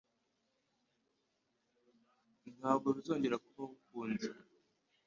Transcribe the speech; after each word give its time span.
Ntabwo 2.59 2.87
bizongera 2.95 3.41
kubaho 3.43 3.71
ukundi. 3.81 4.25